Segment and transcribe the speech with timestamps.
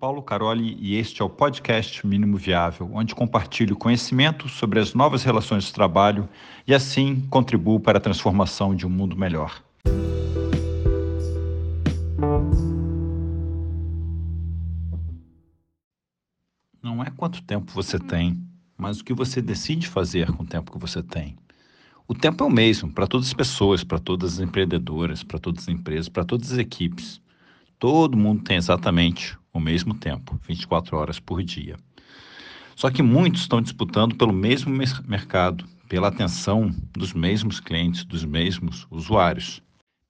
[0.00, 5.22] Paulo Caroli e este é o podcast Mínimo Viável, onde compartilho conhecimento sobre as novas
[5.22, 6.26] relações de trabalho
[6.66, 9.62] e assim contribuo para a transformação de um mundo melhor.
[16.82, 18.42] Não é quanto tempo você tem,
[18.78, 21.36] mas o que você decide fazer com o tempo que você tem.
[22.08, 25.64] O tempo é o mesmo para todas as pessoas, para todas as empreendedoras, para todas
[25.64, 27.20] as empresas, para todas as equipes.
[27.78, 31.76] Todo mundo tem exatamente o mesmo tempo, 24 horas por dia.
[32.76, 34.72] Só que muitos estão disputando pelo mesmo
[35.06, 39.62] mercado, pela atenção dos mesmos clientes, dos mesmos usuários.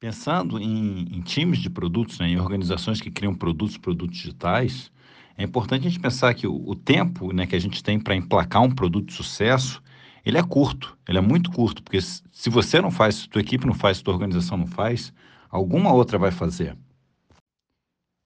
[0.00, 4.90] Pensando em, em times de produtos, né, em organizações que criam produtos, produtos digitais,
[5.36, 8.14] é importante a gente pensar que o, o tempo né, que a gente tem para
[8.14, 9.82] emplacar um produto de sucesso,
[10.26, 13.66] ele é curto, ele é muito curto, porque se você não faz, se tua equipe
[13.66, 15.12] não faz, se tua organização não faz,
[15.48, 16.76] alguma outra vai fazer.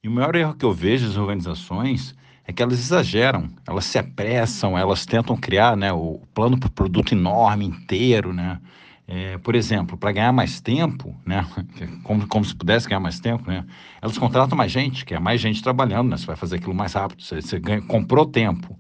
[0.05, 2.12] E o maior erro que eu vejo das organizações
[2.45, 6.73] é que elas exageram, elas se apressam, elas tentam criar né, o plano para o
[6.73, 8.60] produto enorme, inteiro, né?
[9.07, 11.46] É, por exemplo, para ganhar mais tempo, né,
[12.02, 13.65] como, como se pudesse ganhar mais tempo, né,
[14.01, 16.95] elas contratam mais gente, que é mais gente trabalhando, né, você vai fazer aquilo mais
[16.95, 18.76] rápido, você, você ganha, comprou tempo.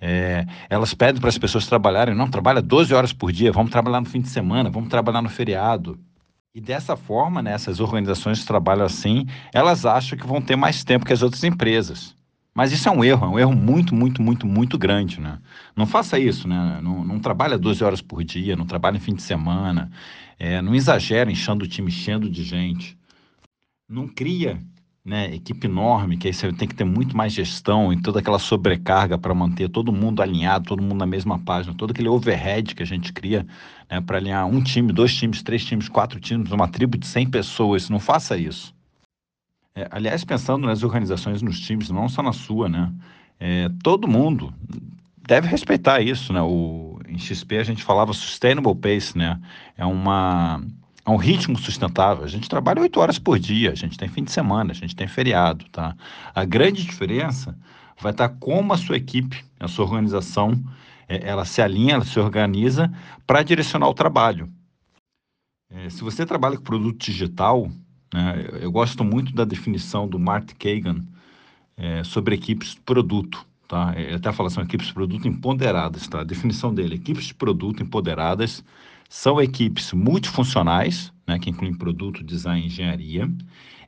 [0.00, 4.00] É, elas pedem para as pessoas trabalharem, não, trabalha 12 horas por dia, vamos trabalhar
[4.00, 5.98] no fim de semana, vamos trabalhar no feriado.
[6.52, 10.82] E dessa forma, né, essas organizações que trabalham assim, elas acham que vão ter mais
[10.82, 12.16] tempo que as outras empresas.
[12.52, 15.38] Mas isso é um erro, é um erro muito, muito, muito, muito grande, né?
[15.76, 16.80] Não faça isso, né?
[16.82, 19.90] Não, não trabalha 12 horas por dia, não trabalha em fim de semana,
[20.38, 22.98] é, não exagera enchendo o time, enchendo de gente.
[23.88, 24.60] Não cria
[25.04, 28.38] né, equipe enorme, que aí você tem que ter muito mais gestão e toda aquela
[28.38, 32.82] sobrecarga para manter todo mundo alinhado, todo mundo na mesma página, todo aquele overhead que
[32.82, 33.46] a gente cria
[33.90, 37.30] né, para alinhar um time, dois times, três times, quatro times, uma tribo de 100
[37.30, 37.88] pessoas.
[37.88, 38.74] Não faça isso.
[39.74, 42.92] É, aliás, pensando nas organizações, nos times, não só na sua, né?
[43.38, 44.52] É, todo mundo
[45.26, 46.42] deve respeitar isso, né?
[46.42, 49.40] O, em XP a gente falava sustainable pace, né?
[49.78, 50.62] É uma
[51.04, 52.24] a um ritmo sustentável.
[52.24, 54.94] A gente trabalha oito horas por dia, a gente tem fim de semana, a gente
[54.94, 55.96] tem feriado, tá?
[56.34, 57.56] A grande diferença
[58.00, 60.62] vai estar como a sua equipe, a sua organização,
[61.08, 62.92] é, ela se alinha, ela se organiza
[63.26, 64.48] para direcionar o trabalho.
[65.70, 67.70] É, se você trabalha com produto digital,
[68.12, 71.00] né, eu gosto muito da definição do Mark Kagan
[71.76, 73.46] é, sobre equipes de produto.
[73.68, 73.94] Tá?
[73.96, 76.08] Ele até fala são equipes de produto empoderadas.
[76.08, 76.20] Tá?
[76.20, 78.64] A definição dele, equipes de produto empoderadas
[79.12, 83.28] são equipes multifuncionais, né, que incluem produto, design e engenharia.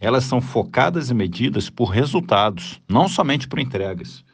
[0.01, 4.25] Elas são focadas e medidas por resultados, não somente por entregas.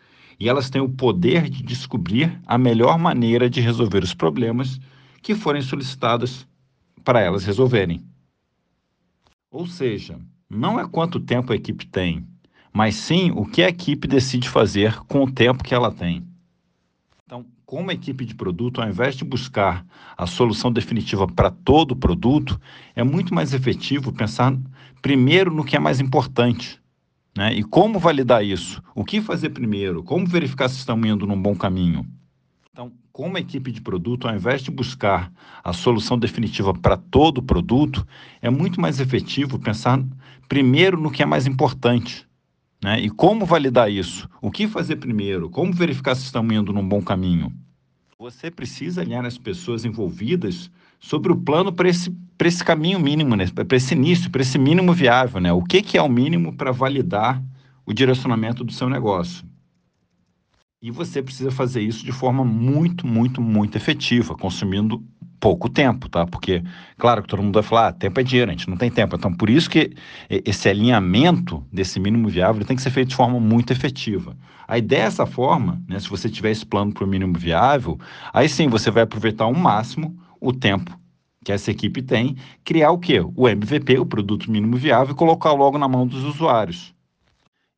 [0.41, 4.81] E elas têm o poder de descobrir a melhor maneira de resolver os problemas
[5.21, 6.49] que forem solicitados
[7.05, 8.00] para elas resolverem.
[9.50, 10.19] Ou seja,
[10.49, 12.26] não é quanto tempo a equipe tem,
[12.72, 16.26] mas sim o que a equipe decide fazer com o tempo que ela tem.
[17.28, 19.84] Então, como equipe de produto, ao invés de buscar
[20.16, 22.59] a solução definitiva para todo o produto,
[22.97, 24.56] é muito mais efetivo pensar
[25.03, 26.81] primeiro no que é mais importante.
[27.37, 27.53] Né?
[27.53, 28.83] E como validar isso?
[28.94, 30.03] O que fazer primeiro?
[30.03, 32.06] Como verificar se estão indo num bom caminho?
[32.72, 35.31] Então, como equipe de produto, ao invés de buscar
[35.62, 38.09] a solução definitiva para todo o produto,
[38.41, 40.03] é muito mais efetivo pensar
[40.49, 42.27] primeiro no que é mais importante.
[42.83, 43.00] Né?
[43.00, 44.28] E como validar isso?
[44.41, 45.50] O que fazer primeiro?
[45.50, 47.53] Como verificar se estão indo num bom caminho?
[48.19, 53.47] Você precisa alinhar as pessoas envolvidas sobre o plano para esse, esse caminho mínimo, né?
[53.47, 55.41] para esse início, para esse mínimo viável.
[55.41, 55.53] Né?
[55.53, 57.43] O que, que é o mínimo para validar
[57.87, 59.44] o direcionamento do seu negócio?
[60.81, 65.03] E você precisa fazer isso de forma muito, muito, muito efetiva, consumindo
[65.41, 66.26] pouco tempo, tá?
[66.26, 66.62] Porque,
[66.97, 69.16] claro que todo mundo vai falar, ah, tempo é dinheiro, a gente não tem tempo.
[69.16, 69.93] Então, por isso que
[70.28, 74.37] esse alinhamento desse mínimo viável tem que ser feito de forma muito efetiva.
[74.66, 75.99] A ideia é essa forma, né?
[75.99, 77.99] Se você tiver esse plano para o mínimo viável,
[78.32, 80.99] aí sim você vai aproveitar ao máximo o tempo
[81.44, 83.20] que essa equipe tem, criar o quê?
[83.34, 86.94] O MVP, o produto mínimo viável, e colocar logo na mão dos usuários.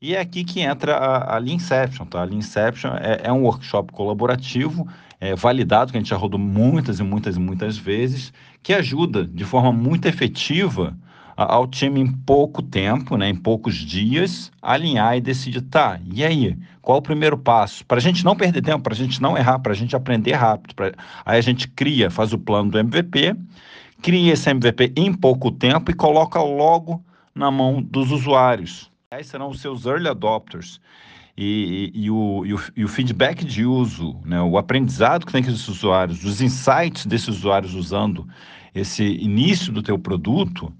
[0.02, 2.22] E é aqui que entra a, a Leanception, tá?
[2.22, 4.88] A Leanception é, é um workshop colaborativo
[5.20, 8.32] é, validado, que a gente já rodou muitas e muitas e muitas vezes,
[8.62, 10.96] que ajuda de forma muito efetiva
[11.36, 16.56] ao time em pouco tempo, né, em poucos dias, alinhar e decidir, tá, e aí,
[16.80, 17.84] qual o primeiro passo?
[17.84, 20.32] Para a gente não perder tempo, para a gente não errar, para a gente aprender
[20.32, 20.74] rápido.
[20.74, 20.92] Pra...
[21.26, 23.36] Aí a gente cria, faz o plano do MVP,
[24.00, 27.04] cria esse MVP em pouco tempo e coloca logo
[27.34, 28.89] na mão dos usuários.
[29.24, 30.80] Serão os seus early adopters
[31.36, 35.42] e, e, o, e, o, e o feedback de uso, né, o aprendizado que tem
[35.42, 38.24] com esses usuários, os insights desses usuários usando
[38.72, 40.72] esse início do teu produto,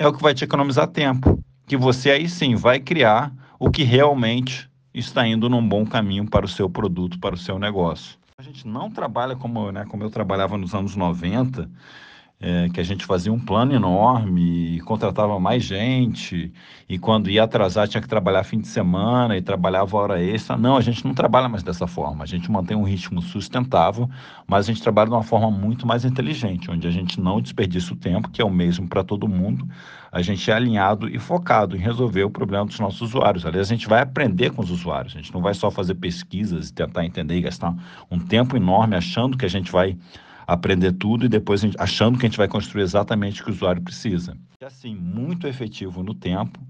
[0.00, 1.38] é o que vai te economizar tempo.
[1.64, 6.44] Que você aí sim vai criar o que realmente está indo num bom caminho para
[6.44, 8.18] o seu produto, para o seu negócio.
[8.36, 11.70] A gente não trabalha como, né, como eu trabalhava nos anos 90,
[12.38, 16.52] é, que a gente fazia um plano enorme, contratava mais gente,
[16.88, 20.56] e quando ia atrasar tinha que trabalhar fim de semana e trabalhava hora extra.
[20.56, 22.22] Não, a gente não trabalha mais dessa forma.
[22.22, 24.08] A gente mantém um ritmo sustentável,
[24.46, 27.94] mas a gente trabalha de uma forma muito mais inteligente, onde a gente não desperdiça
[27.94, 29.66] o tempo, que é o mesmo para todo mundo.
[30.12, 33.46] A gente é alinhado e focado em resolver o problema dos nossos usuários.
[33.46, 35.14] Aliás, a gente vai aprender com os usuários.
[35.14, 37.74] A gente não vai só fazer pesquisas e tentar entender e gastar
[38.10, 39.96] um tempo enorme achando que a gente vai
[40.46, 43.54] aprender tudo e depois gente, achando que a gente vai construir exatamente o que o
[43.54, 44.36] usuário precisa.
[44.60, 46.60] É assim, muito efetivo no tempo.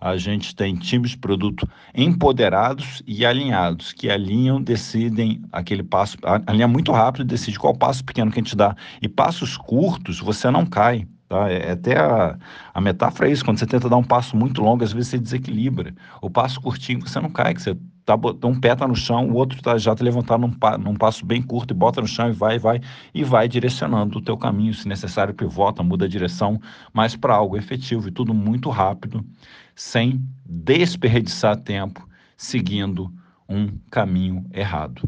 [0.00, 6.16] A gente tem times de produto empoderados e alinhados, que alinham, decidem aquele passo,
[6.46, 8.76] alinha muito rápido e decide qual passo pequeno que a gente dá.
[9.00, 11.06] E passos curtos, você não cai.
[11.28, 11.50] Tá?
[11.50, 12.38] É, é até a,
[12.74, 15.18] a metáfora é isso, quando você tenta dar um passo muito longo, às vezes você
[15.18, 15.94] desequilibra.
[16.20, 18.14] O passo curtinho, você não cai, que você tá,
[18.44, 21.42] um pé está no chão, o outro tá, já está levantado num, num, passo bem
[21.42, 22.80] curto e bota no chão e vai, vai,
[23.12, 26.60] e vai direcionando o teu caminho, se necessário pivota, muda a direção,
[26.92, 29.26] mas para algo efetivo e tudo muito rápido,
[29.74, 33.12] sem desperdiçar tempo seguindo
[33.48, 35.02] um caminho errado.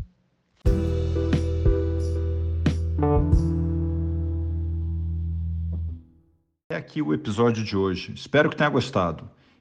[6.71, 8.13] É aqui o episódio de hoje.
[8.13, 9.31] Espero que tenha gostado.